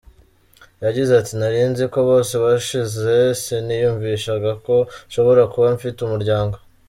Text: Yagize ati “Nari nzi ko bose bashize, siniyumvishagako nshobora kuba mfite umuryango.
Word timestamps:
Yagize 0.85 1.11
ati 1.15 1.33
“Nari 1.39 1.59
nzi 1.71 1.85
ko 1.93 1.99
bose 2.09 2.33
bashize, 2.43 3.13
siniyumvishagako 3.41 4.75
nshobora 5.07 5.41
kuba 5.53 5.67
mfite 5.77 5.99
umuryango. 6.03 6.55